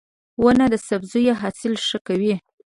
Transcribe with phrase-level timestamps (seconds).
[0.43, 2.35] •ونه د سبزیو حاصل ښه کوي.